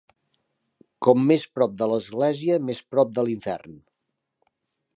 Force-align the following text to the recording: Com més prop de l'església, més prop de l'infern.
Com 1.07 1.27
més 1.31 1.43
prop 1.59 1.75
de 1.81 1.89
l'església, 1.91 2.57
més 2.71 2.81
prop 2.95 3.13
de 3.19 3.27
l'infern. 3.29 3.77